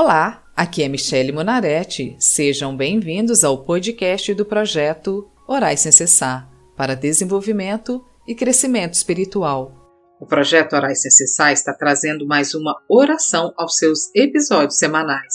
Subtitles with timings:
[0.00, 2.14] Olá, aqui é Michele Monaretti.
[2.20, 9.72] Sejam bem-vindos ao podcast do projeto Orais Sem Cessar para desenvolvimento e crescimento espiritual.
[10.20, 15.34] O projeto Orais Sem Cessar está trazendo mais uma oração aos seus episódios semanais.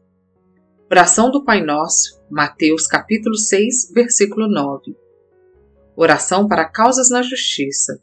[0.89, 4.97] Oração do Pai Nosso, Mateus capítulo 6, versículo 9.
[5.97, 8.01] Oração para causas na justiça.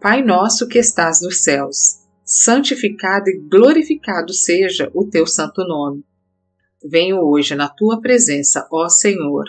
[0.00, 6.04] Pai nosso que estás nos céus, santificado e glorificado seja o teu santo nome.
[6.84, 9.44] Venho hoje na tua presença, ó Senhor,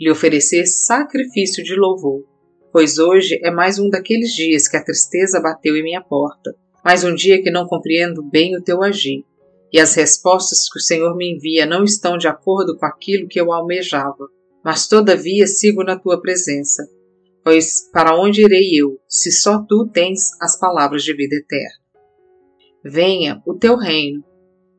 [0.00, 2.24] lhe oferecer sacrifício de louvor,
[2.72, 6.54] pois hoje é mais um daqueles dias que a tristeza bateu em minha porta
[6.86, 9.24] mas um dia que não compreendo bem o teu agir,
[9.72, 13.40] e as respostas que o Senhor me envia não estão de acordo com aquilo que
[13.40, 14.28] eu almejava,
[14.64, 16.86] mas todavia sigo na tua presença.
[17.42, 21.74] Pois para onde irei eu, se só tu tens as palavras de vida eterna?
[22.84, 24.22] Venha o teu reino.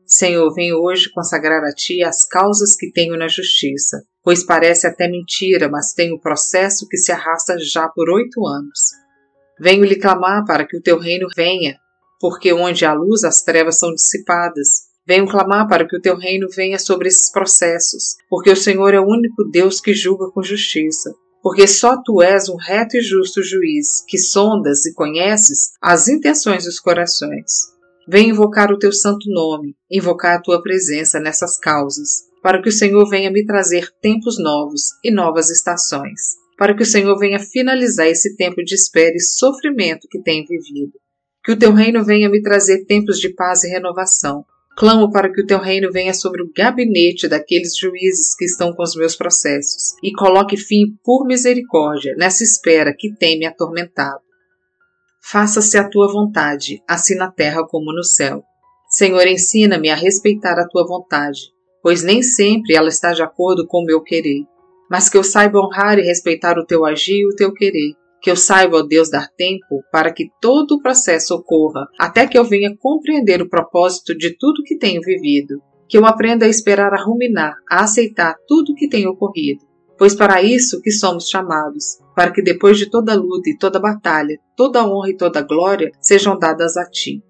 [0.06, 5.06] Senhor, venho hoje consagrar a ti as causas que tenho na justiça, pois parece até
[5.08, 8.80] mentira, mas tenho processo que se arrasta já por oito anos.
[9.60, 11.76] Venho lhe clamar para que o teu reino venha
[12.20, 14.88] porque onde há luz as trevas são dissipadas.
[15.06, 19.00] Venho clamar para que o teu reino venha sobre esses processos, porque o Senhor é
[19.00, 21.14] o único Deus que julga com justiça.
[21.42, 26.64] Porque só tu és um reto e justo juiz, que sondas e conheces as intenções
[26.64, 27.50] dos corações.
[28.06, 32.08] Venho invocar o teu santo nome, invocar a tua presença nessas causas,
[32.42, 36.20] para que o Senhor venha me trazer tempos novos e novas estações,
[36.58, 40.98] para que o Senhor venha finalizar esse tempo de espera e sofrimento que tenho vivido
[41.48, 44.44] que o teu reino venha me trazer tempos de paz e renovação.
[44.76, 48.82] Clamo para que o teu reino venha sobre o gabinete daqueles juízes que estão com
[48.82, 54.20] os meus processos e coloque fim, por misericórdia, nessa espera que tem me atormentado.
[55.22, 58.42] Faça-se a tua vontade, assim na terra como no céu.
[58.90, 61.40] Senhor, ensina-me a respeitar a tua vontade,
[61.82, 64.42] pois nem sempre ela está de acordo com o meu querer,
[64.90, 68.30] mas que eu saiba honrar e respeitar o teu agir e o teu querer, que
[68.30, 72.44] eu saiba, ó Deus, dar tempo para que todo o processo ocorra, até que eu
[72.44, 77.02] venha compreender o propósito de tudo que tenho vivido, que eu aprenda a esperar a
[77.02, 79.64] ruminar, a aceitar tudo o que tem ocorrido,
[79.96, 84.38] pois para isso que somos chamados, para que depois de toda luta e toda batalha,
[84.56, 87.22] toda honra e toda glória sejam dadas a ti.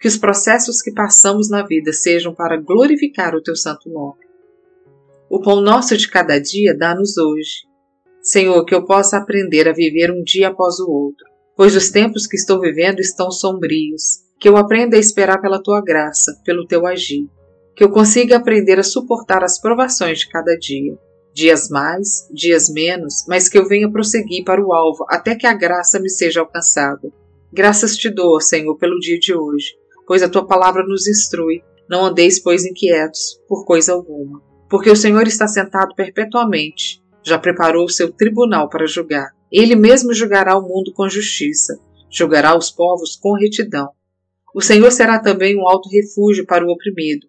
[0.00, 4.20] Que os processos que passamos na vida sejam para glorificar o teu santo nome.
[5.28, 7.69] O pão nosso de cada dia dá-nos hoje
[8.22, 11.24] Senhor, que eu possa aprender a viver um dia após o outro,
[11.56, 14.20] pois os tempos que estou vivendo estão sombrios.
[14.38, 17.26] Que eu aprenda a esperar pela tua graça, pelo teu agir.
[17.74, 20.98] Que eu consiga aprender a suportar as provações de cada dia.
[21.32, 25.54] Dias mais, dias menos, mas que eu venha prosseguir para o alvo até que a
[25.54, 27.10] graça me seja alcançada.
[27.52, 29.74] Graças te dou, Senhor, pelo dia de hoje,
[30.06, 31.62] pois a tua palavra nos instrui.
[31.88, 37.84] Não andeis, pois, inquietos por coisa alguma, porque o Senhor está sentado perpetuamente já preparou
[37.84, 39.30] o seu tribunal para julgar.
[39.50, 41.78] Ele mesmo julgará o mundo com justiça,
[42.10, 43.88] julgará os povos com retidão.
[44.54, 47.26] O Senhor será também um alto refúgio para o oprimido,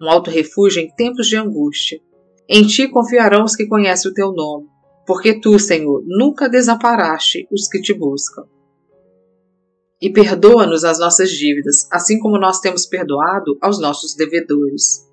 [0.00, 2.00] um alto refúgio em tempos de angústia.
[2.48, 4.66] Em ti confiarão os que conhecem o teu nome,
[5.06, 8.44] porque tu, Senhor, nunca desamparaste os que te buscam.
[10.00, 15.06] E perdoa-nos as nossas dívidas, assim como nós temos perdoado aos nossos devedores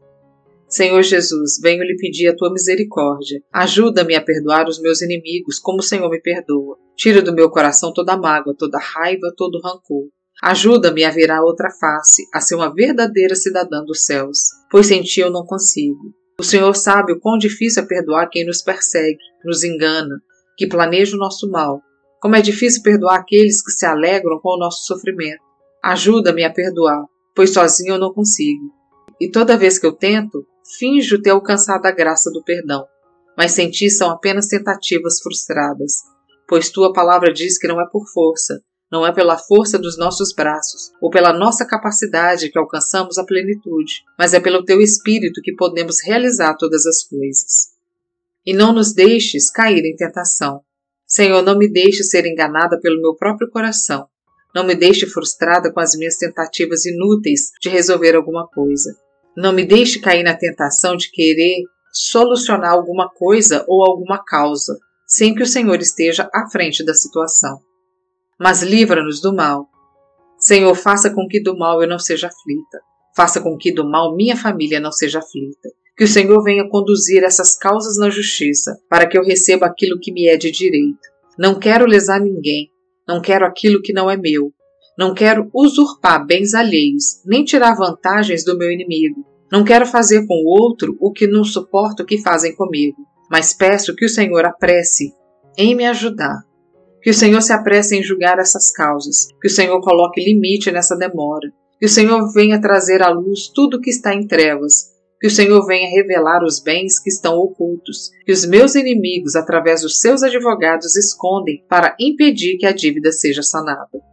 [0.69, 3.41] Senhor Jesus, venho lhe pedir a tua misericórdia.
[3.51, 6.77] Ajuda-me a perdoar os meus inimigos, como o Senhor me perdoa.
[6.95, 10.09] Tira do meu coração toda mágoa, toda raiva, todo rancor.
[10.43, 14.37] Ajuda-me a virar outra face, a ser uma verdadeira cidadã dos céus,
[14.69, 16.13] pois sem ti eu não consigo.
[16.39, 20.21] O Senhor sabe o quão difícil é perdoar quem nos persegue, nos engana,
[20.55, 21.81] que planeja o nosso mal.
[22.21, 25.41] Como é difícil perdoar aqueles que se alegram com o nosso sofrimento.
[25.83, 27.05] Ajuda-me a perdoar,
[27.35, 28.71] pois sozinho eu não consigo.
[29.19, 30.45] E toda vez que eu tento,
[30.77, 32.85] finjo ter alcançado a graça do perdão,
[33.37, 35.93] mas sem ti são apenas tentativas frustradas,
[36.47, 38.61] pois tua palavra diz que não é por força,
[38.91, 44.03] Não é pela força dos nossos braços ou pela nossa capacidade que alcançamos a plenitude,
[44.17, 47.67] mas é pelo teu espírito que podemos realizar todas as coisas.
[48.43, 50.61] E não nos deixes cair em tentação.
[51.05, 54.07] Senhor, não me deixe ser enganada pelo meu próprio coração.
[54.55, 58.95] Não me deixe frustrada com as minhas tentativas inúteis de resolver alguma coisa.
[59.35, 64.77] Não me deixe cair na tentação de querer solucionar alguma coisa ou alguma causa,
[65.07, 67.59] sem que o Senhor esteja à frente da situação.
[68.39, 69.67] Mas livra-nos do mal.
[70.37, 72.79] Senhor, faça com que do mal eu não seja aflita.
[73.15, 75.69] Faça com que do mal minha família não seja aflita.
[75.97, 80.13] Que o Senhor venha conduzir essas causas na justiça, para que eu receba aquilo que
[80.13, 80.99] me é de direito.
[81.37, 82.69] Não quero lesar ninguém,
[83.05, 84.53] não quero aquilo que não é meu.
[84.99, 89.25] Não quero usurpar bens alheios, nem tirar vantagens do meu inimigo.
[89.49, 92.97] Não quero fazer com o outro o que não suporto que fazem comigo,
[93.31, 95.13] mas peço que o Senhor apresse
[95.57, 96.41] em me ajudar.
[97.01, 100.97] Que o Senhor se apresse em julgar essas causas, que o Senhor coloque limite nessa
[100.97, 101.49] demora,
[101.79, 104.89] que o Senhor venha trazer à luz tudo o que está em trevas,
[105.21, 109.81] que o Senhor venha revelar os bens que estão ocultos, que os meus inimigos, através
[109.81, 114.08] dos seus advogados, escondem para impedir que a dívida seja sanada.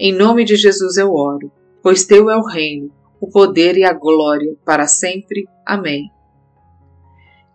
[0.00, 1.50] Em nome de Jesus eu oro,
[1.82, 2.88] pois teu é o reino,
[3.20, 5.44] o poder e a glória para sempre.
[5.66, 6.04] Amém.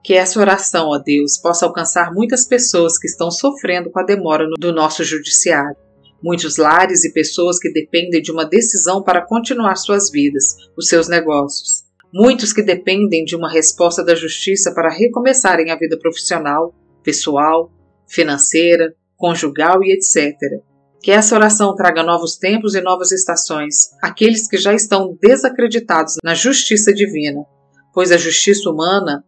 [0.03, 4.45] Que essa oração, ó Deus, possa alcançar muitas pessoas que estão sofrendo com a demora
[4.59, 5.77] do nosso judiciário.
[6.21, 11.07] Muitos lares e pessoas que dependem de uma decisão para continuar suas vidas, os seus
[11.07, 11.83] negócios.
[12.13, 17.71] Muitos que dependem de uma resposta da justiça para recomeçarem a vida profissional, pessoal,
[18.05, 20.61] financeira, conjugal e etc.
[21.03, 26.33] Que essa oração traga novos tempos e novas estações àqueles que já estão desacreditados na
[26.33, 27.43] justiça divina,
[27.93, 29.21] pois a justiça humana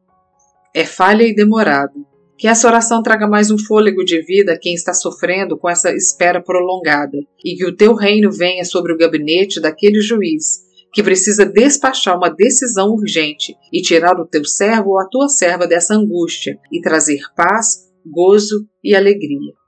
[0.74, 1.94] é falha e demorada.
[2.38, 5.92] Que essa oração traga mais um fôlego de vida a quem está sofrendo com essa
[5.92, 10.64] espera prolongada, e que o teu reino venha sobre o gabinete daquele juiz
[10.94, 15.68] que precisa despachar uma decisão urgente e tirar o teu servo ou a tua serva
[15.68, 19.65] dessa angústia e trazer paz, gozo e alegria.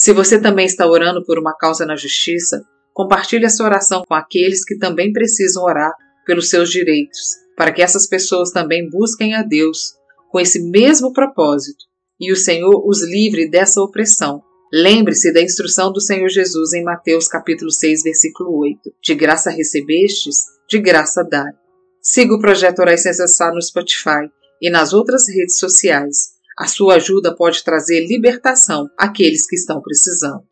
[0.00, 4.64] Se você também está orando por uma causa na justiça, compartilhe essa oração com aqueles
[4.64, 5.92] que também precisam orar
[6.24, 7.20] pelos seus direitos,
[7.54, 9.92] para que essas pessoas também busquem a Deus
[10.30, 11.84] com esse mesmo propósito
[12.18, 14.42] e o Senhor os livre dessa opressão.
[14.72, 18.80] Lembre-se da instrução do Senhor Jesus em Mateus capítulo 6, versículo 8.
[19.02, 20.36] De graça recebestes,
[20.66, 21.52] de graça dai.
[22.00, 24.30] Siga o projeto Orais Cessar no Spotify
[24.62, 30.42] e nas outras redes sociais a sua ajuda pode trazer libertação àqueles que estão precisando.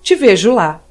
[0.03, 0.83] Te vejo lá!